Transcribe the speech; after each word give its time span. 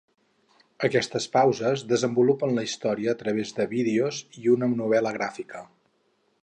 Aquestes 0.87 1.27
pauses 1.35 1.83
desenvolupen 1.91 2.57
la 2.59 2.65
història 2.69 3.13
a 3.15 3.21
través 3.21 3.55
de 3.61 3.69
vídeos 3.75 4.23
i 4.45 4.53
una 4.57 4.71
novel·la 4.75 5.15
gràfica. 5.21 5.65